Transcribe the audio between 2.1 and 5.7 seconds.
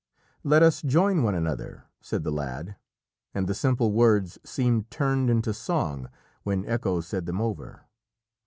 the lad, and the simple words seemed turned into